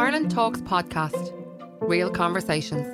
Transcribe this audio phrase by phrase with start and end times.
[0.00, 1.30] Ireland Talks podcast.
[1.82, 2.86] Real conversations.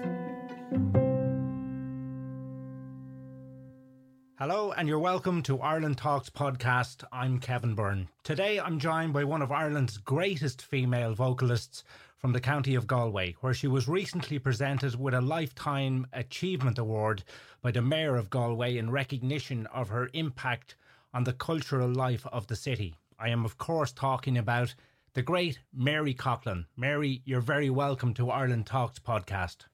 [4.40, 7.04] Hello, and you're welcome to Ireland Talks podcast.
[7.12, 8.08] I'm Kevin Byrne.
[8.24, 11.84] Today, I'm joined by one of Ireland's greatest female vocalists
[12.16, 17.22] from the county of Galway, where she was recently presented with a Lifetime Achievement Award
[17.62, 20.74] by the Mayor of Galway in recognition of her impact
[21.14, 22.96] on the cultural life of the city.
[23.16, 24.74] I am, of course, talking about
[25.16, 26.66] the great Mary Coughlan.
[26.76, 29.64] Mary, you're very welcome to Ireland Talks podcast.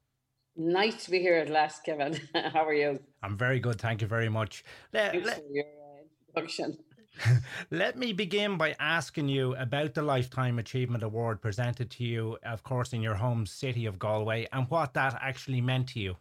[0.54, 2.20] Nice to be here at last, Kevin.
[2.52, 3.00] How are you?
[3.24, 4.62] I'm very good, thank you very much.
[4.92, 6.78] Let, Thanks let, for your uh, introduction.
[7.72, 12.62] let me begin by asking you about the Lifetime Achievement Award presented to you, of
[12.62, 16.16] course, in your home city of Galway, and what that actually meant to you.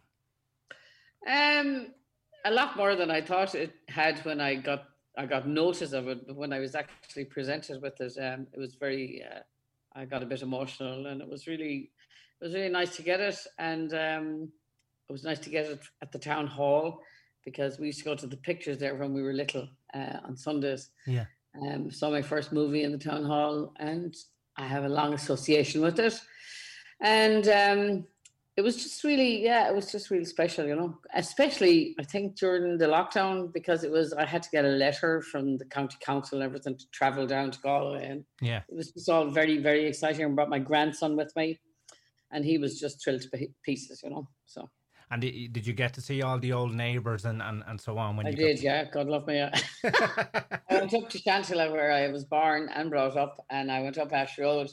[1.28, 1.94] Um,
[2.44, 6.08] a lot more than I thought it had when I got I got notice of
[6.08, 9.22] it, but when I was actually presented with it, um, it was very.
[9.22, 9.40] Uh,
[9.94, 11.90] I got a bit emotional, and it was really,
[12.40, 14.52] it was really nice to get it, and um,
[15.08, 17.02] it was nice to get it at the town hall
[17.44, 20.36] because we used to go to the pictures there when we were little uh, on
[20.36, 20.88] Sundays.
[21.06, 21.26] Yeah.
[21.60, 24.16] Um, saw my first movie in the town hall, and
[24.56, 26.18] I have a long association with it.
[27.00, 28.06] And um,
[28.56, 32.36] it was just really yeah it was just really special you know especially i think
[32.36, 35.96] during the lockdown because it was i had to get a letter from the county
[36.00, 39.58] council and everything to travel down to galway and yeah it was just all very
[39.58, 41.58] very exciting i brought my grandson with me
[42.30, 44.68] and he was just thrilled to pieces you know so
[45.10, 48.16] and did you get to see all the old neighbours and, and, and so on?
[48.16, 48.84] When I you did, yeah.
[48.84, 49.42] God love me.
[49.84, 53.98] I went up to Shantalla where I was born and brought up, and I went
[53.98, 54.70] up Ash Road,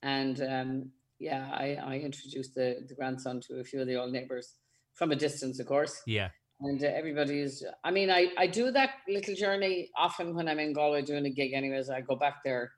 [0.00, 0.90] and um,
[1.24, 4.56] yeah, I, I introduced the, the grandson to a few of the old neighbors
[4.92, 6.02] from a distance, of course.
[6.06, 6.28] Yeah.
[6.60, 10.74] And uh, everybody's, I mean, I, I do that little journey often when I'm in
[10.74, 11.88] Galway doing a gig, anyways.
[11.88, 12.72] I go back there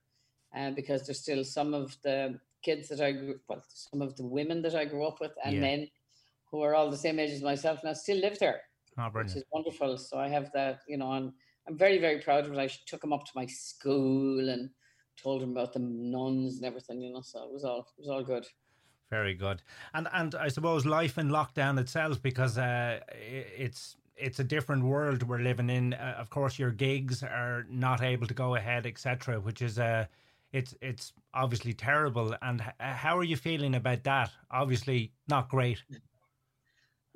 [0.56, 4.24] uh, because there's still some of the kids that I grew, well, some of the
[4.24, 5.60] women that I grew up with and yeah.
[5.60, 5.88] men
[6.50, 8.60] who are all the same age as myself and I still live there,
[8.98, 9.98] oh, which is wonderful.
[9.98, 11.32] So I have that, you know, and
[11.68, 12.58] I'm very, very proud of it.
[12.58, 14.70] I took them up to my school and
[15.22, 17.20] told him about the nuns and everything, you know.
[17.20, 18.46] So it was all it was all good.
[19.10, 19.62] Very good,
[19.94, 25.22] and and I suppose life in lockdown itself because uh, it's it's a different world
[25.22, 25.94] we're living in.
[25.94, 30.06] Uh, of course, your gigs are not able to go ahead, etc., which is uh,
[30.52, 32.34] it's it's obviously terrible.
[32.42, 34.30] And h- how are you feeling about that?
[34.50, 35.82] Obviously, not great.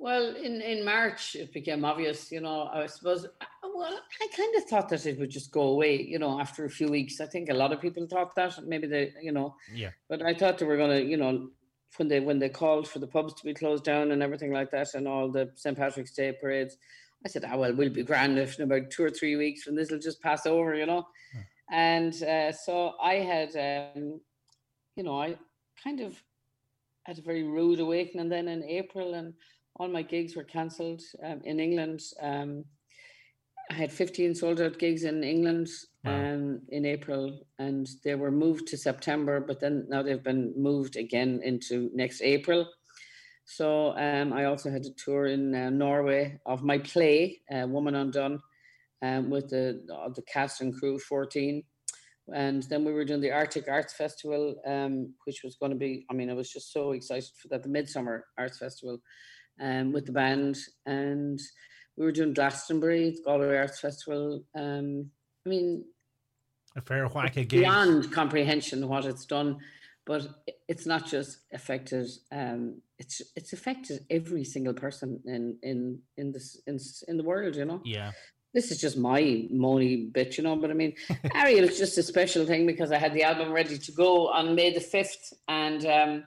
[0.01, 3.27] Well, in, in March, it became obvious, you know, I suppose,
[3.63, 6.69] well, I kind of thought that it would just go away, you know, after a
[6.71, 7.21] few weeks.
[7.21, 9.91] I think a lot of people thought that, maybe they, you know, yeah.
[10.09, 11.49] But I thought they were going to, you know,
[11.97, 14.71] when they when they called for the pubs to be closed down and everything like
[14.71, 16.77] that, and all the St Patrick's Day parades,
[17.23, 19.67] I said, "Ah, oh, well, we'll be grand if in about two or three weeks,
[19.67, 21.05] and this will just pass over," you know.
[21.31, 21.73] Hmm.
[21.73, 23.49] And uh, so I had,
[23.95, 24.19] um,
[24.95, 25.37] you know, I
[25.83, 26.19] kind of
[27.03, 29.35] had a very rude awakening then in April, and
[29.75, 32.01] all my gigs were cancelled um, in England.
[32.21, 32.65] Um,
[33.69, 35.69] I had 15 sold out gigs in England
[36.03, 36.13] wow.
[36.13, 40.97] um, in April, and they were moved to September, but then now they've been moved
[40.97, 42.67] again into next April.
[43.45, 47.95] So um, I also had a tour in uh, Norway of my play, uh, Woman
[47.95, 48.41] Undone,
[49.01, 51.63] um, with the uh, the cast and crew, 14.
[52.33, 56.05] And then we were doing the Arctic Arts Festival, um, which was going to be,
[56.09, 58.99] I mean, I was just so excited for that, the Midsummer Arts Festival
[59.61, 61.39] um, with the band, and
[61.97, 64.43] we were doing Glastonbury, the Galway Arts Festival.
[64.55, 65.11] Um,
[65.45, 65.85] I mean,
[66.75, 69.59] a fair whack of beyond comprehension what it's done,
[70.05, 70.27] but
[70.67, 72.09] it's not just affected.
[72.31, 77.55] Um, it's it's affected every single person in in in this in in the world.
[77.55, 77.81] You know.
[77.85, 78.11] Yeah.
[78.53, 79.21] This is just my
[79.53, 80.57] moany bit, you know.
[80.57, 80.93] But I mean,
[81.35, 84.55] Ariel is just a special thing because I had the album ready to go on
[84.55, 86.23] May the fifth, and um,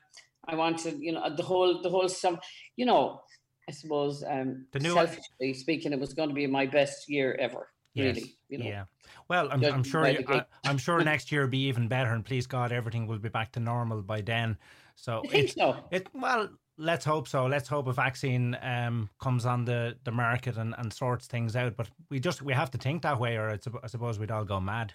[0.49, 2.39] I wanted, you know, the whole the whole sum.
[2.77, 3.21] You know,
[3.69, 5.55] I suppose um, the new selfishly one.
[5.55, 7.69] speaking, it was going to be my best year ever.
[7.95, 8.17] Yes.
[8.17, 8.65] Really, you know.
[8.65, 8.85] Yeah.
[9.29, 10.09] Well, I'm, I'm sure.
[10.09, 13.19] You, I, am sure next year will be even better, and please God, everything will
[13.19, 14.57] be back to normal by then.
[14.97, 15.77] So, I think it, so.
[15.91, 17.47] It well, let's hope so.
[17.47, 21.77] Let's hope a vaccine um, comes on the, the market and, and sorts things out.
[21.77, 24.61] But we just we have to think that way, or I suppose we'd all go
[24.61, 24.95] mad.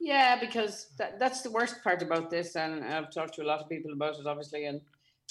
[0.00, 3.60] Yeah, because that, that's the worst part about this, and I've talked to a lot
[3.60, 4.80] of people about it, obviously, and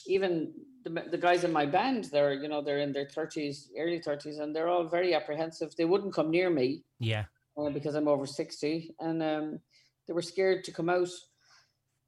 [0.07, 0.51] even
[0.83, 4.39] the, the guys in my band, they're you know they're in their thirties, early thirties,
[4.39, 5.75] and they're all very apprehensive.
[5.75, 7.25] They wouldn't come near me, yeah,
[7.57, 9.59] uh, because I'm over sixty, and um,
[10.07, 11.09] they were scared to come out.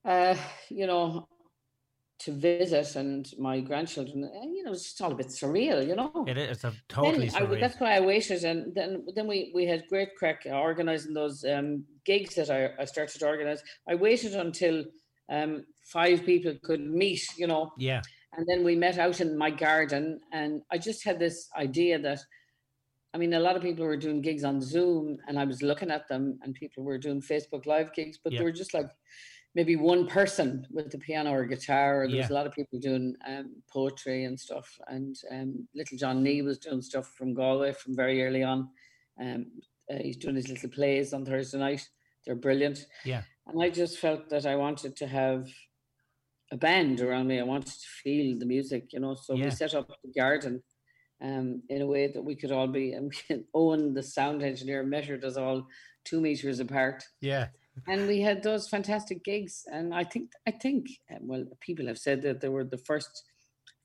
[0.04, 0.36] Uh,
[0.70, 1.28] you know,
[2.18, 5.96] to visit and my grandchildren, and you know, it's just all a bit surreal, you
[5.96, 6.26] know.
[6.28, 7.58] It is a totally surreal.
[7.58, 11.44] I, that's why I waited, and then then we we had great crack organising those
[11.44, 13.62] um, gigs that I, I started to organise.
[13.88, 14.86] I waited until
[15.30, 17.72] um, five people could meet, you know.
[17.78, 18.02] Yeah.
[18.38, 22.20] And then we met out in my garden, and I just had this idea that,
[23.14, 25.90] I mean, a lot of people were doing gigs on Zoom, and I was looking
[25.90, 28.40] at them, and people were doing Facebook Live gigs, but Yeah.
[28.40, 28.90] they were just like
[29.56, 32.78] maybe one person with the piano or guitar, or there was a lot of people
[32.78, 34.70] doing um, poetry and stuff.
[34.88, 38.70] And um, little John Nee was doing stuff from Galway from very early on.
[39.20, 39.46] Um,
[39.90, 41.88] uh, he's doing his little plays on Thursday night.
[42.26, 42.86] They're brilliant.
[43.06, 43.22] Yeah.
[43.48, 45.48] And I just felt that I wanted to have
[46.52, 47.40] a band around me.
[47.40, 49.16] I wanted to feel the music, you know.
[49.16, 49.46] So Yeah.
[49.46, 50.62] we set up the garden
[51.22, 52.94] um, in a way that we could all be.
[53.30, 55.66] And Owen, the sound engineer, measured us all
[56.04, 57.04] two meters apart.
[57.22, 57.48] Yeah.
[57.88, 59.64] And we had those fantastic gigs.
[59.72, 60.88] And I think, I think,
[61.22, 63.24] well, people have said that they were the first,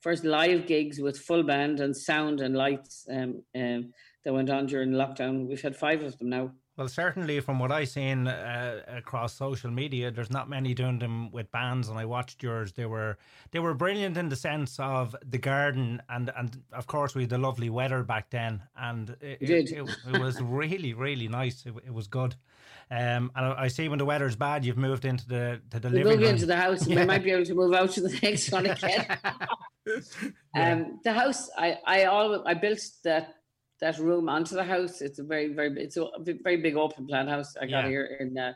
[0.01, 3.91] first live gigs with full band and sound and lights um, um,
[4.23, 5.47] that went on during lockdown.
[5.47, 6.51] We've had five of them now.
[6.77, 11.29] Well, certainly from what I've seen uh, across social media, there's not many doing them
[11.31, 12.71] with bands, and I watched yours.
[12.71, 13.17] They were
[13.51, 17.29] they were brilliant in the sense of the garden, and and of course we had
[17.29, 21.65] the lovely weather back then, and it, it, it, it was really really nice.
[21.65, 22.35] It, it was good.
[22.89, 25.89] Um, and I I see when the weather's bad, you've moved into the to the
[25.89, 26.29] We living room.
[26.29, 27.01] into the house and Yeah.
[27.01, 29.05] we might be able to move out to the next one again.
[30.55, 30.73] Yeah.
[30.73, 33.35] Um, the house, I, I always, I built that
[33.81, 35.01] that room onto the house.
[35.01, 37.55] It's a very, very, it's a very big open plan house.
[37.57, 37.89] I got Yeah.
[37.89, 38.53] here in uh,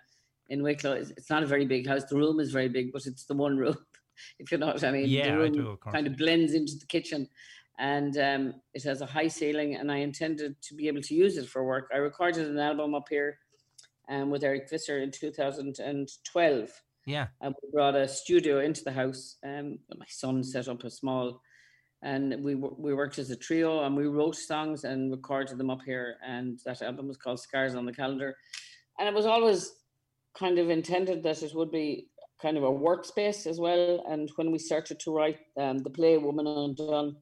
[0.50, 0.94] in Wicklow.
[0.94, 2.06] It's, it's not a very big house.
[2.06, 3.78] The room is very big, but it's the one room,
[4.40, 5.10] if you know what I mean.
[5.10, 5.94] Yeah, the room do, of course.
[5.94, 7.28] kind of blends into the kitchen,
[7.80, 9.76] and um, it has a high ceiling.
[9.76, 11.90] And I intended to be able to use it for work.
[11.94, 13.40] I recorded an album up here,
[14.10, 19.38] um, with Eric Visser in 2012 yeah, and we brought a studio into the house.
[19.46, 21.40] Um, my son set up a small,
[22.06, 25.82] and we we worked as a trio, and we wrote songs and recorded them up
[25.84, 26.18] here.
[26.26, 28.38] And that album was called Scars on the Calendar,
[29.00, 29.74] and it was always
[30.38, 32.10] kind of intended that it would be
[32.42, 34.06] kind of a workspace as well.
[34.08, 37.16] And when we started to write um, the play Woman Undone,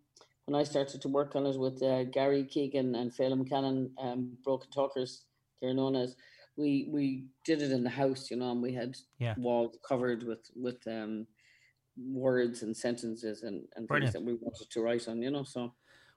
[0.46, 4.38] when I started to work on it with uh, Gary Keegan and Feidlim Cannon, um,
[4.44, 5.24] Broken Talkers,
[5.62, 6.16] they're known as
[6.58, 9.36] we we did it in the house, you know, and we had Yeah.
[9.38, 11.26] walls covered with with um,
[11.98, 14.14] words and sentences and, and Brilliant.
[14.14, 15.44] things that we wanted to write on, you know.
[15.44, 15.74] So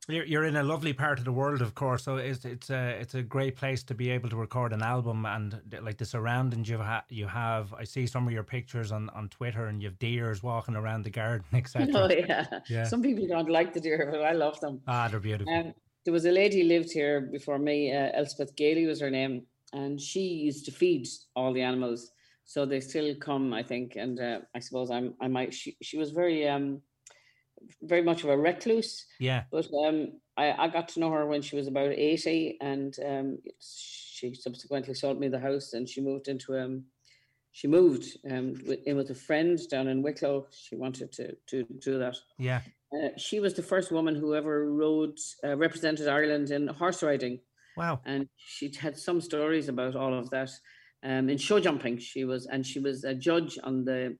[0.08, 2.04] You're, you're in a lovely part of the world, of course.
[2.04, 5.26] So it's it's a it's a great place to be able to record an album
[5.26, 7.74] and like the surroundings you ha- you have.
[7.74, 11.04] I see some of your pictures on, on Twitter, and you have deers walking around
[11.04, 11.88] the garden, etc.
[11.94, 12.46] oh yeah.
[12.68, 12.84] Yeah.
[12.84, 14.80] some people don't like the deer, but I love them.
[14.86, 15.52] Ah, they're beautiful.
[15.52, 15.74] Um,
[16.04, 19.42] there was a lady lived here before me, uh, Elspeth Gailey was her name,
[19.72, 22.12] and she used to feed all the animals.
[22.46, 25.52] So they still come, I think, and uh, I suppose I'm I might.
[25.52, 26.80] She she was very um
[27.82, 29.06] very much of a recluse.
[29.18, 32.94] yeah, But um, I, I got to know her when she was about 80, and
[33.04, 36.84] um, she subsequently sold me the house and she moved into um,
[37.52, 40.46] she moved um, with, in with a friend down in Wicklow.
[40.50, 42.16] She wanted to, to do that.
[42.38, 42.60] yeah,
[42.92, 47.40] Uh, she was the first woman who ever rode, uh, represented Ireland in horse riding,
[47.76, 50.50] wow, and she had some stories about all of that.
[51.06, 54.16] Um, in show jumping, she was, and she was a judge on the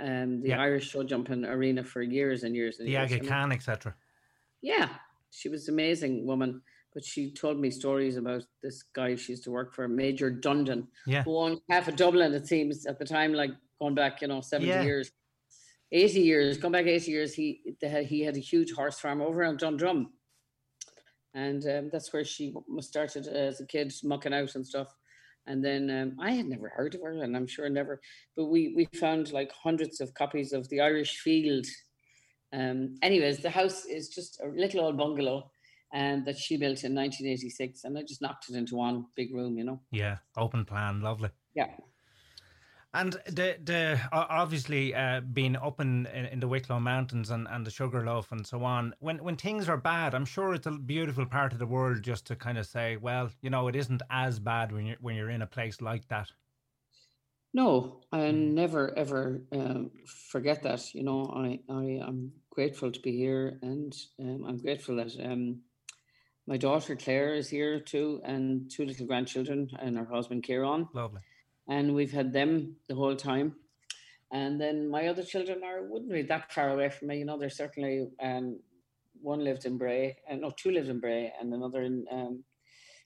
[0.00, 0.60] um, the Yeah.
[0.60, 3.12] Irish show jumping arena for years and years and the years.
[3.12, 3.94] Aga Khan, etc.
[4.60, 4.88] yeah,
[5.30, 6.62] she was an amazing woman.
[6.94, 10.88] But she told me stories about this guy she used to work for, Major Dundon,
[11.06, 14.26] Yeah, who owned half of Dublin, it seems, at the time, like going back, you
[14.28, 14.82] know, 70 Yeah.
[14.82, 15.12] years.
[15.92, 19.44] 80 years, going back 80 years, he had, he had a huge horse farm over
[19.44, 20.12] on Dundrum.
[21.34, 24.88] And um, that's where she started as a kid, mucking out and stuff.
[25.48, 28.00] And then um, I had never heard of her, and I'm sure never,
[28.36, 31.66] but we, we found like hundreds of copies of the Irish Field.
[32.52, 35.50] Um, anyways, the house is just a little old bungalow
[35.92, 39.56] and that she built in 1986, and I just knocked it into one big room,
[39.56, 39.80] you know.
[39.90, 41.30] yeah, open plan, lovely.
[41.54, 41.70] Yeah.
[42.94, 47.70] And the the obviously uh, being up in, in, the Wicklow Mountains and, and the
[47.70, 48.94] Sugarloaf and so on.
[48.98, 52.26] When when things are bad, I'm sure it's a beautiful part of the world just
[52.26, 55.28] to kind of say, well, you know, it isn't as bad when you're when you're
[55.28, 56.32] in a place like that.
[57.52, 58.54] No, I Mm.
[58.54, 60.94] never ever um, forget that.
[60.94, 65.60] You know, I I am grateful to be here, and um, I'm grateful that um,
[66.46, 71.20] my daughter Claire is here too, and two little grandchildren, and her husband Kieran, Lovely.
[71.68, 73.54] And we've had them the whole time.
[74.30, 77.18] And then my other children are wouldn't be that far away from me.
[77.18, 78.58] You know, they're certainly um,
[79.20, 82.44] one lived in Bray, and no, two lived in Bray, and another in um,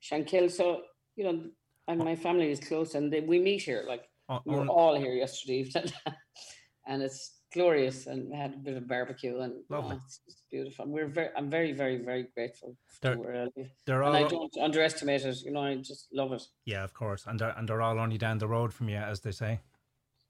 [0.02, 0.50] Shankill.
[0.50, 0.82] So
[1.14, 1.44] you know,
[1.86, 4.08] and my family is close, and they, we meet here like
[4.44, 5.92] we were all here yesterday evening,
[6.86, 8.06] and it's glorious.
[8.06, 10.86] And we had a bit of barbecue, and oh, it's just beautiful.
[10.86, 14.28] We're very, I'm very, very, very grateful They're- to where I live, they're and I
[14.28, 15.42] don't underestimate it.
[15.44, 16.42] You know, I just love it.
[16.64, 19.20] yeah, of course, and they're and they're all only down the road from you, as
[19.20, 19.60] they say.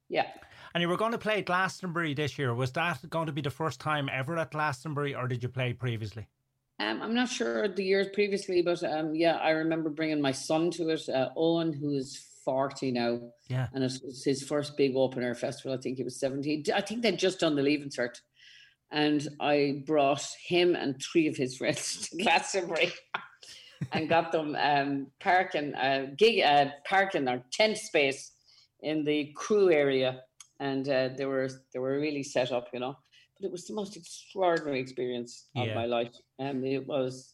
[0.08, 0.26] Yeah,
[0.74, 2.52] And you were going to play Glastonbury this year.
[2.54, 5.72] Was that going to be the first time ever at Glastonbury, or did you play
[5.72, 6.26] previously?
[6.80, 10.70] Um, I'm not sure the years previously, but um, yeah, I remember bringing my son
[10.72, 13.20] to it, uh, Owen, who is 40 now.
[13.48, 13.68] Yeah.
[13.72, 15.76] And it was his first big open air festival.
[15.76, 16.64] I think he was 17.
[16.74, 18.16] I think they'd just done the Leaving Cert.
[18.90, 22.92] And I brought him and three of his friends to Glastonbury
[23.92, 28.32] and got them um, parking, uh, gig, uh, parking or tent space
[28.80, 30.20] in the crew area.
[30.60, 32.94] And uh, they were they were really set up, you know.
[33.40, 35.74] But it was the most extraordinary experience of Yeah.
[35.74, 36.14] my life.
[36.38, 37.31] And it was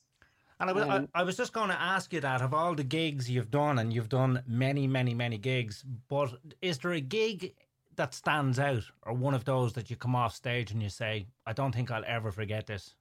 [0.61, 2.75] And I was, Um, I, I was just going to ask you that of all
[2.75, 7.01] the gigs you've done, and you've done many, many, many gigs, but is there a
[7.01, 7.55] gig
[7.97, 11.27] that stands out, or one of those that you come off stage and you say,
[11.47, 12.95] I don't think I'll ever forget this?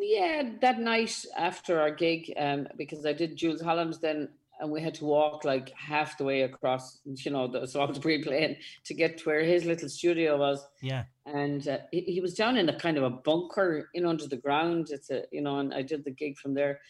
[0.00, 4.28] Yeah, that night after our gig, um, because I did Jools Holland then,
[4.60, 8.56] and we had to walk like half the way across, you know, the Salisbury Plain
[8.84, 10.64] to get to where his little studio was.
[10.80, 11.04] Yeah.
[11.26, 14.36] And uh, he, he was down in a kind of a bunker, in under the
[14.36, 14.88] ground.
[14.90, 16.80] It's a, you know, and I did the gig from there.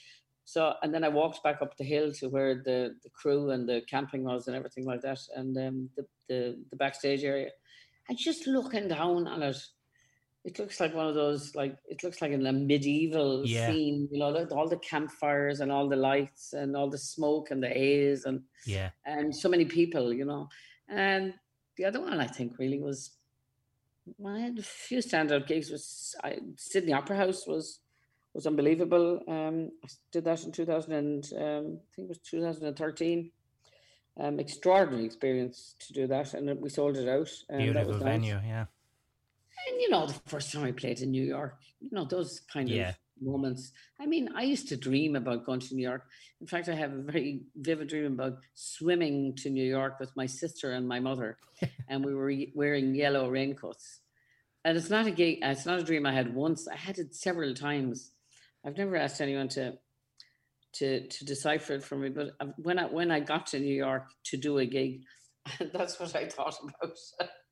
[0.45, 3.67] So, and then I walked back up the hill to where the, the crew and
[3.69, 7.49] the camping was and everything like that, and um, the, the the backstage area.
[8.09, 9.57] And just looking down on it,
[10.45, 13.67] it looks like one of those like it looks like in a medieval Yeah.
[13.67, 17.51] scene you know like all the campfires and all the lights and all the smoke
[17.51, 18.91] and the haze and Yeah.
[19.07, 20.49] and so many people you know
[20.89, 21.35] and
[21.77, 23.17] the other one i think really was
[24.19, 27.81] well, I had a few standout gigs was I, sydney opera house was
[28.35, 33.31] was unbelievable um i did that in 2000 and um, i think it was 2013
[34.21, 38.03] um extraordinary experience to do that and we sold it out and that Beautiful was
[38.03, 38.13] nice.
[38.13, 38.41] venue.
[38.47, 38.67] Yeah.
[39.67, 42.71] And you know, the first time I played in New York, you know, those kind
[42.71, 42.73] Yeah.
[42.73, 43.73] of moments.
[44.01, 46.07] I mean, I used to dream about going to New York.
[46.41, 50.27] In fact, I have a very vivid dream about swimming to New York with my
[50.27, 51.39] sister and my mother,
[51.89, 54.01] and we were wearing yellow raincoats.
[54.65, 56.69] And it's not a gig, it's not a dream I had once.
[56.69, 58.13] I had it several times.
[58.67, 59.79] I've never asked anyone to
[60.75, 63.75] to to decipher it for me, but uh, when I when I got to New
[63.75, 65.03] York to do a gig,
[65.73, 66.99] that's what I thought about.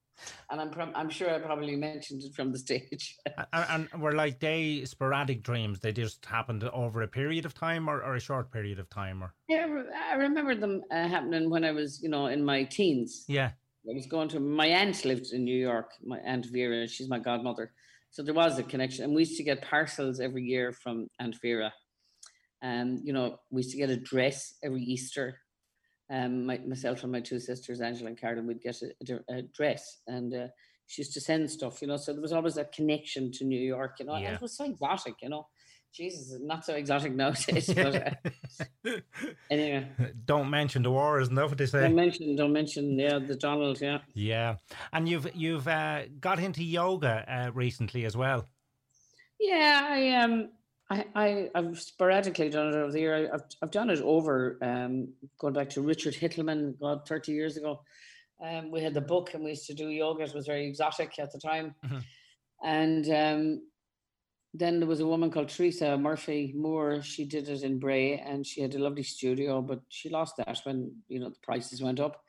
[0.51, 3.19] And I'm prob- I'm sure I probably mentioned it from the stage.
[3.53, 5.81] And, and were like they sporadic dreams?
[5.81, 9.23] They just happened over a period of time or, or a short period of time?
[9.23, 12.65] Or Yeah, I I remember them uh, happening when I was, you know, in my
[12.65, 13.25] teens.
[13.29, 13.51] Yeah.
[13.89, 15.91] I was going to my aunt lived in New York.
[16.05, 17.73] My aunt Vera, she's my godmother,
[18.13, 21.35] so there was a connection, and we used to get parcels every year from Aunt
[21.41, 21.73] Vera.
[22.61, 25.39] And you know, we used to get a dress every Easter.
[26.11, 28.93] Um, my, myself and my two sisters, Angela and Carolyn, would get a,
[29.31, 30.47] a a dress, and uh,
[30.87, 31.97] she used to send stuff, you know.
[31.97, 34.15] So there was always that connection to New York, you know.
[34.15, 35.47] and it was so exotic, you know.
[35.93, 37.67] Jesus, not so exotic nowadays.
[37.75, 38.19] but
[38.87, 38.99] uh,
[39.51, 39.89] anyway,
[40.25, 41.83] don't mention the war, isn't that what they say?
[41.83, 43.99] don't mention, don't mention, yeah, the Donald, yeah.
[44.15, 44.57] Yeah,
[44.93, 48.47] and you've you've uh, got into yoga uh, recently as well.
[49.39, 50.51] Yeah, I um,
[50.93, 53.15] I, I I've sporadically done it over the year.
[53.17, 55.09] I- I've I've done it over um,
[55.39, 57.81] going back to Richard Hittleman, God, thirty years ago.
[58.45, 60.25] Um, we had the book and we used to do yoga.
[60.25, 62.03] It was very exotic at the time, Mhm.
[62.63, 63.63] and um,
[64.55, 67.03] then there was a woman called Teresa Murphy Moore.
[67.03, 70.61] She did it in Bray, and she had a lovely studio, but she lost that
[70.65, 72.23] when you know the prices went up.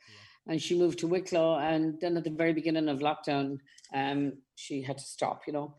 [0.45, 3.59] And she moved to Wicklow, and then at the very beginning of lockdown,
[3.93, 5.41] um, she had to stop.
[5.47, 5.75] You know,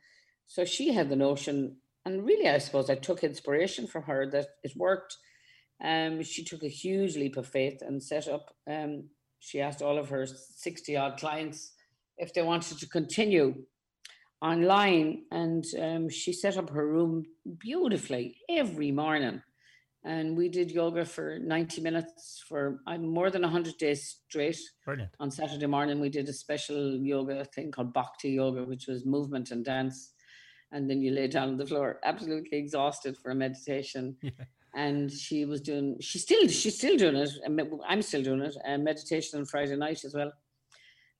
[0.46, 4.46] so she had the notion, and really, I suppose I took inspiration from her that
[4.62, 5.16] it worked.
[5.82, 8.54] Um, she took a huge leap of faith and set up.
[8.70, 9.08] Um,
[9.40, 11.72] she asked all of her sixty odd clients
[12.16, 13.54] if they wanted to continue
[14.40, 17.24] online, and um, she set up her room
[17.58, 19.42] beautifully every morning.
[20.06, 25.12] And we did yoga for 90 minutes for more than 100 days straight Brilliant.
[25.18, 29.50] on Saturday morning, we did a special yoga thing called Bhakti Yoga, which was movement
[29.50, 30.12] and dance.
[30.74, 34.16] And then you lay down on the floor, absolutely exhausted for a meditation.
[34.22, 34.30] Yeah.
[34.76, 37.30] And she was doing, she's still, she's still doing it.
[37.86, 38.56] I'm still doing it.
[38.64, 40.32] And meditation on Friday night as well.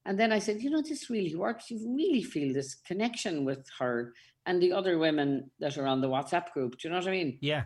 [0.06, 1.70] And then I said, you know, this really works.
[1.70, 4.12] You really feel this connection with her
[4.46, 6.72] and the other women that are on the WhatsApp group.
[6.78, 7.38] Do you know what I mean?
[7.40, 7.64] Yeah,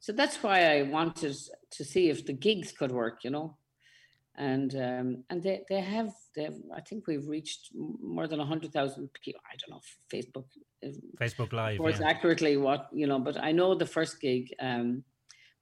[0.00, 1.34] So that's why I wanted
[1.70, 3.56] to see if the gigs could work, you know.
[4.36, 8.72] And um, and they, they have they have, I think we've reached more than hundred
[8.72, 9.40] thousand people.
[9.46, 10.46] I don't know Facebook
[11.20, 11.78] Facebook Live.
[11.78, 12.08] reports Yeah.
[12.08, 15.04] accurately what you know, but I know the first gig, um,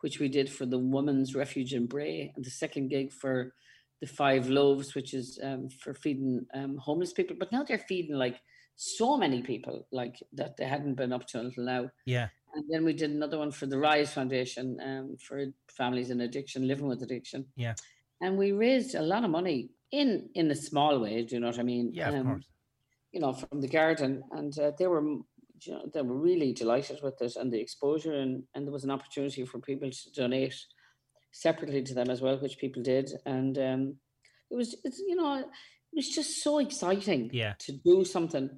[0.00, 3.52] which we did for the Women's Refuge in Bray, and the second gig for
[4.00, 7.36] the Five Loaves, which is um, for feeding um, homeless people.
[7.38, 8.40] But now they're feeding like
[8.74, 11.90] so many people, like that they hadn't been up to until now.
[12.06, 16.22] yeah, And then we did another one for the Rise Foundation um, for families in
[16.22, 17.46] addiction, living with addiction.
[17.54, 17.74] Yeah.
[18.22, 21.22] And we raised a lot of money, in in a small way.
[21.22, 21.90] Do you know what I mean?
[21.92, 22.46] Yeah, of um, course.
[23.12, 27.00] You know, from the garden, and uh, they were, you know, they were really delighted
[27.02, 30.56] with it and the exposure, and and there was an opportunity for people to donate
[31.30, 33.96] separately to them as well, which people did, and um,
[34.50, 35.46] it was, it's you know, it
[35.94, 37.30] was just so exciting.
[37.32, 37.54] Yeah.
[37.60, 38.48] To do something,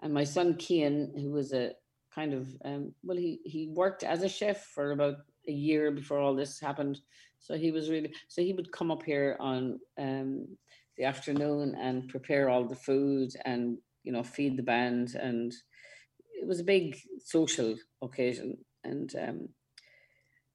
[0.00, 1.72] and my son Kian, who was a
[2.14, 6.18] kind of um, well, he he worked as a chef for about a year before
[6.18, 6.98] all this happened.
[7.40, 10.46] So he was really so he would come up here on um,
[10.96, 15.52] the afternoon and prepare all the food and you know feed the band and
[16.40, 19.48] it was a big social occasion and um,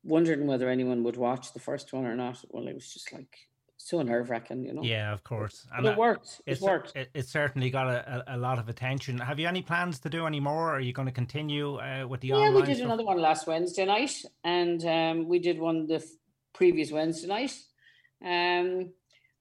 [0.04, 2.40] wondering whether anyone would watch the first one or not.
[2.50, 3.38] Well, it was just like
[3.78, 4.84] so nerve wracking, you know.
[4.84, 5.68] Yeah, of course.
[5.76, 6.42] And it worked.
[6.46, 6.96] It worked.
[6.96, 9.18] It, it, certainly got a, a, lot of attention.
[9.18, 10.72] Have you any plans to do any more?
[10.72, 12.56] Are you going to continue uh, with the yeah, online?
[12.56, 12.86] we did stuff?
[12.86, 16.06] another one last Wednesday night, and um, we did one the
[16.54, 17.56] previous Wednesday night.
[18.24, 18.94] Um,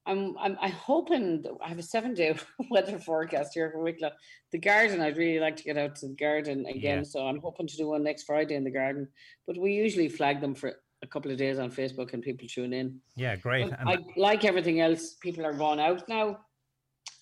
[0.04, 2.34] I'm, I'm I'm hoping I have a seven day
[2.70, 4.10] weather forecast here for Wicklow.
[4.50, 7.04] The garden, I'd really like to get out to the garden again, yeah.
[7.04, 9.08] so I'm hoping to do one next Friday in the garden.
[9.46, 12.72] But we usually flag them for a couple of days on Facebook and people tune
[12.72, 13.00] in.
[13.16, 13.64] Yeah, great.
[13.64, 16.38] And I, like everything else, people are going out now,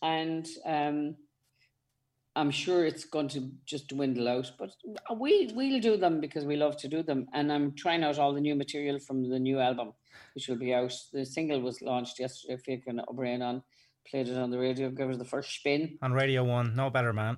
[0.03, 1.17] and um,
[2.41, 4.51] I'm sure it's going to just dwindle out.
[4.59, 4.71] But
[5.17, 8.33] we we'll do them because we love to do them, and I'm trying out all
[8.33, 9.93] the new material from the new album,
[10.35, 10.95] which will be out.
[11.13, 12.57] The single was launched yesterday.
[12.57, 13.63] Fiacre O'Brien on
[14.11, 14.91] played it on the radio.
[14.91, 16.75] Gave us the first spin on Radio One.
[16.75, 17.37] No better man.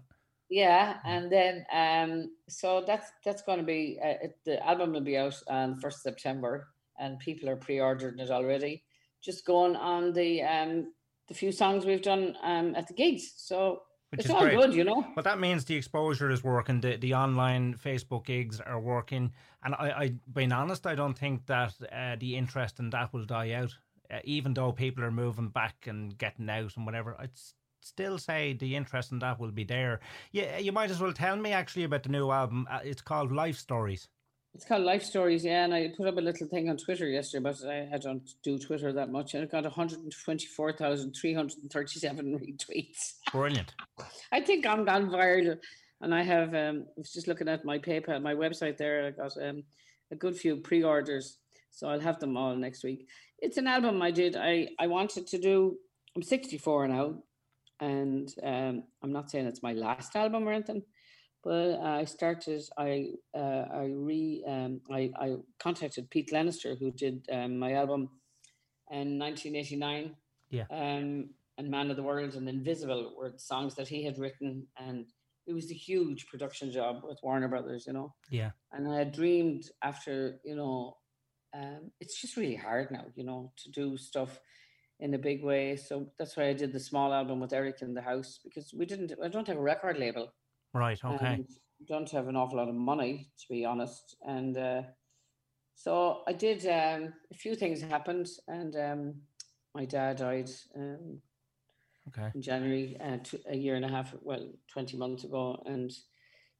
[0.48, 5.00] Yeah, and then um, so that's that's going to be uh, it, the album will
[5.00, 6.68] be out on first September,
[6.98, 8.84] and people are pre-ordering it already.
[9.20, 10.92] Just going on the um
[11.28, 13.80] the few songs we've done um at the gigs, so
[14.12, 14.58] Which it's all great.
[14.58, 15.06] good, you know.
[15.14, 16.82] But that means the exposure is working.
[16.82, 19.32] The the online Facebook gigs are working,
[19.64, 23.24] and I, I being honest, I don't think that uh, the interest in that will
[23.24, 23.74] die out.
[24.10, 28.52] Uh, even though people are moving back and getting out and whatever, it's still say
[28.52, 30.00] the interest in that will be there.
[30.30, 32.66] Yeah, you might as well tell me actually about the new album.
[32.70, 34.08] Uh, it's called Life Stories.
[34.54, 35.64] It's called Life Stories, yeah.
[35.64, 38.58] And I put up a little thing on Twitter yesterday, but I, I don't do
[38.58, 39.32] Twitter that much.
[39.34, 43.14] And it got 124,337 retweets.
[43.32, 43.74] Brilliant.
[44.30, 45.58] I think I'm gone viral.
[46.02, 49.06] And I have, um, I was just looking at my PayPal, my website there.
[49.06, 49.64] I got um,
[50.10, 51.38] a good few pre orders.
[51.70, 53.08] So I'll have them all next week.
[53.38, 54.36] It's an album I did.
[54.36, 55.78] I, I wanted to do,
[56.14, 57.22] I'm 64 now
[57.82, 60.82] and um, I'm not saying it's my last album or anything,
[61.42, 62.62] but I started.
[62.78, 68.10] I uh, I re um, I I contacted Pete Glenister who did um, my album
[68.90, 70.14] in 1989.
[70.50, 70.64] Yeah.
[70.70, 75.06] Um, and Man of the World and Invisible were songs that he had written, and
[75.46, 78.14] it was a huge production job with Warner Brothers, you know.
[78.30, 78.50] Yeah.
[78.72, 80.96] And I had dreamed after, you know,
[81.54, 84.40] um, it's just really hard now, you know, to do stuff
[85.00, 85.76] in a big way.
[85.76, 88.86] So that's why I did the small album with Eric in the house because we
[88.86, 89.12] didn't.
[89.22, 90.32] I don't have a record label.
[90.74, 90.98] Right.
[91.04, 91.44] Okay.
[91.88, 94.82] don't have an awful lot of money to be honest, and uh,
[95.74, 96.64] so I did.
[96.66, 99.14] Um, a few things happened, and um,
[99.74, 100.50] my dad died.
[100.76, 101.20] Um,
[102.08, 102.30] okay.
[102.34, 105.90] In January, uh, a year and a half, well, twenty months ago, and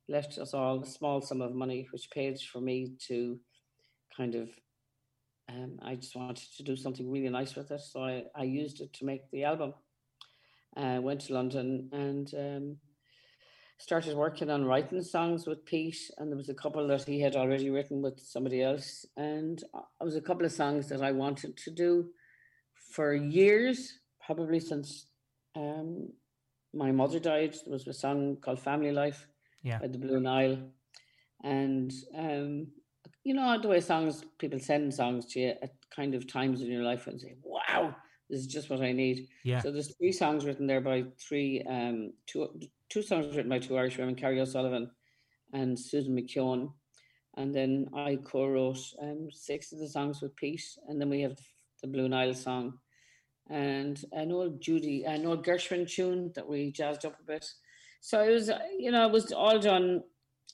[0.09, 3.39] left us all a small sum of money, which paid for me to
[4.17, 4.51] kind of
[5.49, 7.81] um, I just wanted to do something really nice with it.
[7.81, 9.75] So I, I used it to make the album.
[10.77, 12.77] I uh, went to London and um,
[13.79, 15.99] started working on writing songs with Pete.
[16.19, 19.05] And there was a couple that he had already written with somebody else.
[19.17, 22.11] And it was a couple of songs that I wanted to do
[22.93, 25.07] for years, probably since
[25.57, 26.09] um,
[26.75, 27.55] my mother died.
[27.55, 29.27] There was a song called Family Life
[29.63, 29.79] yeah.
[29.79, 30.59] by the Blue Nile.
[31.43, 32.69] And um,
[33.25, 36.69] you know the way songs people send songs to you at kind of times in
[36.69, 37.95] your life and say, "Wow,
[38.33, 39.61] this is just what I need." Yeah.
[39.61, 42.49] So there's three songs written there by three, um, two
[42.89, 44.91] two songs written by two Irish women, Carrie O'Sullivan
[45.53, 46.73] and Susan McKeown,
[47.37, 51.37] and then I co-wrote um, six of the songs with Pete, and then we have
[51.37, 51.43] the,
[51.83, 52.79] the Blue Nile song,
[53.51, 57.47] and an old Judy, an old Gershwin tune that we jazzed up a bit.
[58.01, 60.03] So it was, you know, it was all done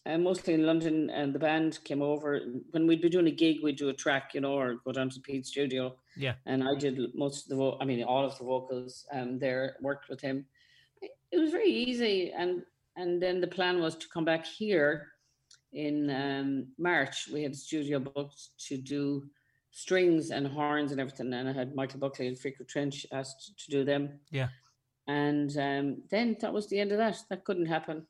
[0.09, 2.41] uh, mostly in London, and the band came over.
[2.71, 5.11] When we'd be doing a gig, we'd do a track, you know, or go down
[5.11, 5.95] to Pete's studio.
[6.17, 6.35] Yeah.
[6.47, 9.77] And I did most of the, vo- I mean, all of the vocals um, there,
[9.83, 10.47] worked with him.
[11.31, 12.33] It was very easy.
[12.33, 12.63] And,
[12.97, 15.09] and then the plan was to come back here
[15.73, 17.29] in um, March.
[17.31, 19.29] We had a studio booked to do
[19.71, 21.33] strings and horns and everything.
[21.35, 24.19] And I had Michael Buckley and Fiacre Trench asked to do them.
[24.31, 24.49] Yeah.
[25.07, 27.19] And um, then that was the end of that.
[27.29, 28.07] That couldn't happen.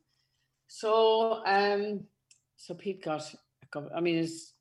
[0.69, 2.05] So, um,
[2.57, 3.25] so Pete got.
[3.95, 4.55] I mean, it's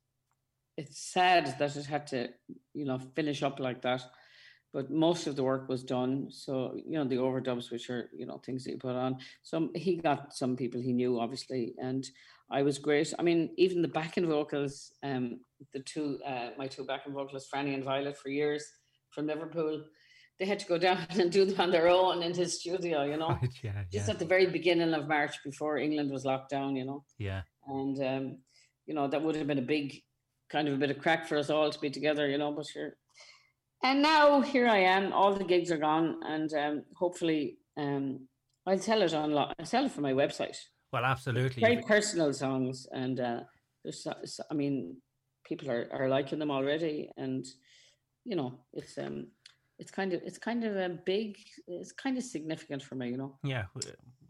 [0.77, 2.29] it's sad that it had to,
[2.73, 4.03] you know, finish up like that.
[4.73, 6.27] but most of the work was done.
[6.29, 9.17] So you know the overdubs, which are you know things that you put on.
[9.43, 12.07] So he got some people he knew, obviously, and
[12.51, 13.13] I was great.
[13.19, 15.39] I mean, even the backing vocals, um,
[15.73, 18.63] the two uh, my two backing vocalists, Franny and Violet, for years
[19.11, 19.83] from Liverpool,
[20.39, 23.03] they had to go down and do them on their own in his studio.
[23.03, 26.25] You know, Right, yeah, just yeah, at the very beginning of March before England was
[26.25, 26.75] locked down.
[26.75, 27.41] You know yeah.
[27.67, 28.37] and um,
[28.85, 30.01] you know that would have been a big
[30.49, 32.51] kind of a bit of crack for us all to be together, you know.
[32.51, 32.95] But sure,
[33.83, 35.13] and now here I am.
[35.13, 38.27] All the gigs are gone, and um, hopefully um,
[38.65, 39.37] I'll sell it on.
[39.37, 40.57] I'll sell it for my website.
[40.93, 41.61] Well, absolutely.
[41.61, 43.39] Very personal songs, and uh,
[43.83, 44.07] there's,
[44.49, 44.97] I mean,
[45.45, 47.45] people are, are liking them already, and
[48.23, 49.27] you know, it's um,
[49.79, 51.37] it's kind of it's kind of a big,
[51.67, 53.37] it's kind of significant for me, you know.
[53.43, 53.65] Yeah.
[53.75, 53.83] Well,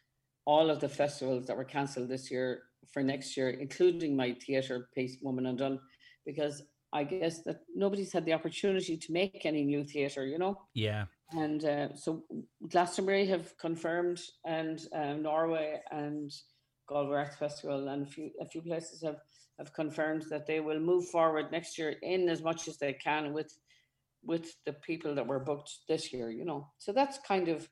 [0.45, 4.89] all of the festivals that were cancelled this year for next year, including my theatre
[4.95, 5.79] piece, Woman Undone,
[6.27, 10.61] because I guess that nobody's had the opportunity to make any new theatre, you know.
[10.75, 11.05] Yeah.
[11.37, 12.25] And uh, so
[12.69, 16.31] Glastonbury have confirmed, and um, Norway and
[16.89, 19.21] Galway Arts Festival and a few a few places have
[19.59, 23.33] have confirmed that they will move forward next year in as much as they can
[23.33, 23.53] with
[24.25, 26.31] with the people that were booked this year.
[26.31, 27.69] You know, so that's kind of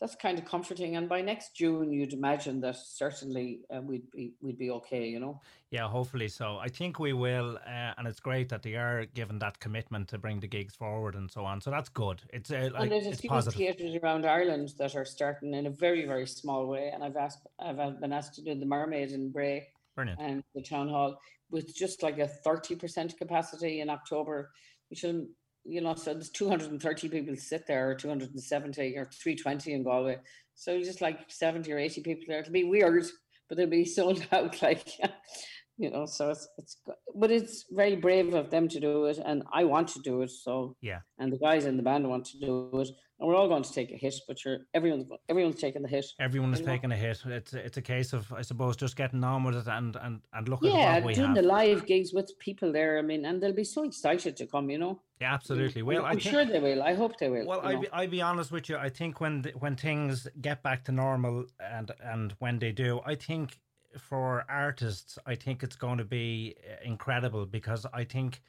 [0.00, 0.96] that's kind of comforting.
[0.96, 5.06] And by next June, you'd imagine that certainly uh, we'd be we'd be okay.
[5.06, 5.40] You know.
[5.70, 6.56] Yeah, hopefully so.
[6.56, 10.18] I think we will, uh, and it's great that they are given that commitment to
[10.18, 11.60] bring the gigs forward and so on.
[11.60, 12.22] So that's good.
[12.32, 13.58] It's uh, like and there's a few positive.
[13.58, 16.90] theatres around Ireland that are starting in a very, very small way.
[16.92, 20.20] And I've asked, I've been asked to do the Mermaid in Bray Brilliant.
[20.20, 21.18] and the town hall
[21.50, 24.50] with just like a 30% capacity in October,
[24.88, 25.26] which will,
[25.64, 30.18] you know, so there's 230 people sit there or 270 or 320 in Galway.
[30.54, 32.40] So just like 70 or 80 people there.
[32.40, 33.04] It'll be weird,
[33.48, 34.88] but they'll be sold out like,
[35.76, 36.76] you know, so it's, it's,
[37.14, 39.18] but it's very brave of them to do it.
[39.24, 40.30] And I want to do it.
[40.30, 41.00] So, Yeah.
[41.18, 42.88] and the guys in the band want to do it.
[43.18, 46.06] And we're all going to take a hit, but you're, everyone's, everyone's taking the hit.
[46.20, 46.72] Everyone is you know.
[46.72, 47.20] taking a hit.
[47.26, 50.48] It's it's a case of I suppose just getting on with it and and and
[50.48, 51.36] look at Yeah, what we doing have.
[51.36, 52.96] the live gigs with people there.
[52.96, 54.70] I mean, and they'll be so excited to come.
[54.70, 55.82] You know, yeah, absolutely.
[55.82, 56.80] Well, I'm think sure they will.
[56.80, 57.44] I hope they will.
[57.44, 58.76] Well, I be, I be honest with you.
[58.76, 63.16] I think when when things get back to normal and and when they do, I
[63.16, 63.58] think
[63.98, 68.42] for artists, I think it's going to be uh, incredible because I think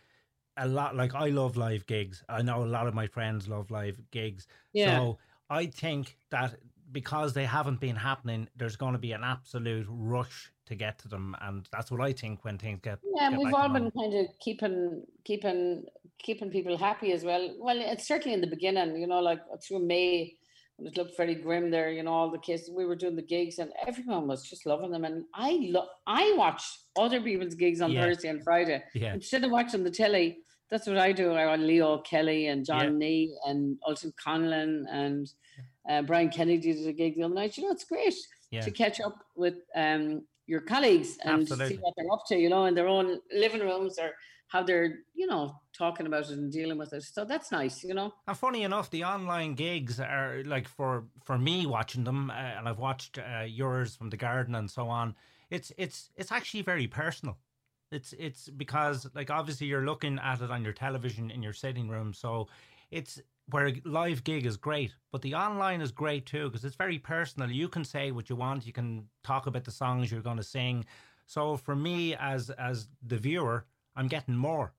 [0.59, 0.95] a lot.
[0.95, 2.23] Like I love live gigs.
[2.29, 4.47] I know a lot of my friends love live gigs.
[4.73, 5.17] yeah, So
[5.49, 6.55] I think that
[6.91, 11.07] because they haven't been happening, there's going to be an absolute rush to get to
[11.07, 12.99] them, and that's what I think when things get.
[13.15, 13.29] yeah.
[13.31, 15.85] get We've all been kind of keeping, keeping,
[16.19, 17.55] keeping people happy as well.
[17.59, 18.95] Well, it's certainly in the beginning.
[19.01, 20.35] You know, like through May.
[20.77, 22.69] When it looked very grim there, you know, all the kids.
[22.73, 25.03] We were doing the gigs, and everyone was just loving them.
[25.03, 25.89] And I love.
[26.07, 26.63] I watch
[26.97, 28.03] other people's gigs on Yeah.
[28.05, 28.81] Thursday and Friday.
[28.95, 30.37] Yeah, Instead of watching the telly,
[30.69, 31.33] that's what I do.
[31.33, 33.07] I want Leo Kelly and John Yeah.
[33.07, 35.31] Nee and Alton Conlon and
[35.89, 37.57] uh, Brian Kennedy did a gig the other night.
[37.57, 38.15] You know, it's great
[38.51, 41.75] yeah, to catch up with um, your colleagues and Absolutely.
[41.75, 44.11] see what they're up to, you know, in their own living rooms or
[44.47, 47.03] how they're, you know, talking about it and dealing with it.
[47.03, 48.13] So that's nice, you know.
[48.27, 52.67] And funny enough, the online gigs are like for for me watching them, uh, and
[52.67, 55.15] I've watched uh, yours from the garden and so on.
[55.49, 57.37] It's it's it's actually very personal.
[57.91, 61.89] It's it's because like obviously you're looking at it on your television in your sitting
[61.89, 62.47] room, so
[62.91, 66.75] it's where a live gig is great, but the online is great too because it's
[66.75, 67.49] very personal.
[67.49, 68.65] You can say what you want.
[68.65, 70.85] You can talk about the songs you're going to sing.
[71.25, 74.73] So for me as as the viewer, I'm getting more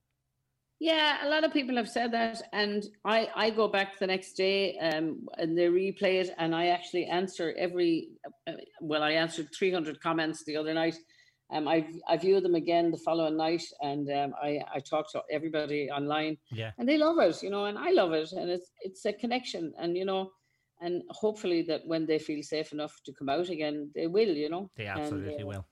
[0.79, 4.33] Yeah, a lot of people have said that, and I I go back the next
[4.33, 8.09] day um, and they replay it, and I actually answer every.
[8.47, 10.97] Uh, well, I answered 300 comments the other night.
[11.51, 15.21] Um, I I view them again the following night, and um, I I talk to
[15.29, 16.37] everybody online.
[16.49, 19.13] Yeah, and they love it, you know, and I love it, and it's it's a
[19.13, 20.31] connection, and you know,
[20.79, 24.49] and hopefully that when they feel safe enough to come out again, they will, you
[24.49, 24.69] know.
[24.77, 25.65] They absolutely and, uh, will.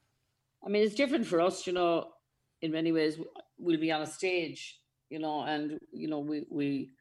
[0.65, 2.09] I mean, it's different for us, you know.
[2.61, 3.17] In many ways,
[3.57, 6.91] we'll be on a stage, you know, and you know, we we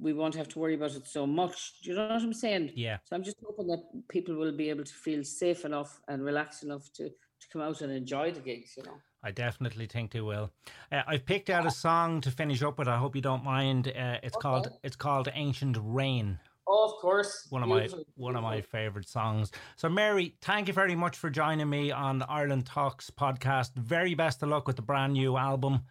[0.00, 1.80] we won't have to worry about it so much.
[1.82, 2.72] Do you know what I'm saying?
[2.74, 2.98] Yeah.
[3.04, 6.62] So I'm just hoping that people will be able to feel safe enough and relaxed
[6.62, 8.94] enough to to come out and enjoy the gigs, you know.
[9.22, 10.50] I definitely think they will.
[10.92, 12.86] Uh, I've picked out a song to finish up with.
[12.88, 13.88] I hope you don't mind.
[13.88, 14.42] Uh, it's Okay.
[14.42, 16.38] called it's called Ancient Rain.
[16.68, 17.46] Oh, of course.
[17.50, 19.52] One of my Beautiful, one of my favorite songs.
[19.76, 23.74] So Mary, thank you very much for joining me on the Ireland Talks podcast.
[23.74, 25.84] Very best of luck with the brand new album,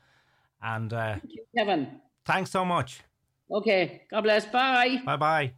[0.62, 2.02] and uh, Thank you, Kevin.
[2.26, 3.02] thanks so much.
[3.52, 4.04] Okay.
[4.12, 4.46] God bless.
[4.46, 5.02] Bye.
[5.06, 5.54] Bye bye.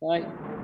[0.00, 0.61] Bye.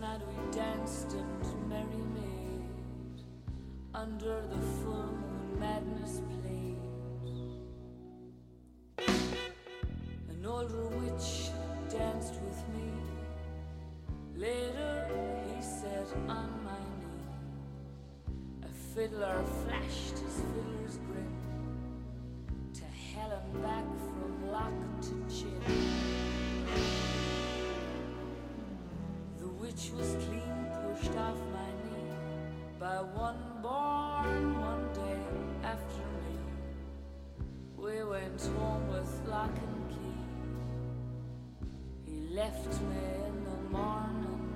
[0.00, 3.24] Night we danced and merry made,
[3.92, 6.78] under the full moon madness played.
[10.28, 11.50] An older witch
[11.90, 12.92] danced with me.
[14.36, 15.08] Later
[15.52, 17.26] he sat on my knee.
[18.62, 21.38] A fiddler flashed his fiddler's grip
[22.74, 26.17] to hell and back from lock to chin.
[29.68, 32.12] The witch was clean pushed off my knee
[32.80, 35.20] by one born one day
[35.62, 36.36] after me.
[37.76, 40.16] We went home with lock and key.
[42.06, 44.48] He left me in the morning.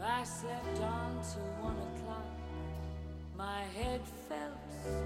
[0.00, 2.28] I slept on till one o'clock.
[3.36, 4.56] My head felt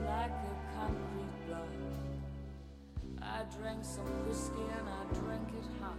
[0.07, 2.12] like a concrete block.
[3.33, 5.97] I drank some whiskey and I drank it hot.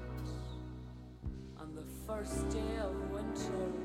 [1.59, 3.82] On the first day of winter.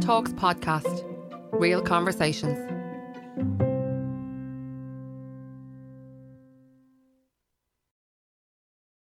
[0.00, 1.04] Talks podcast.
[1.52, 2.69] Real conversations.